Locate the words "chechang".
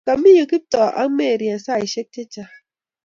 2.13-2.53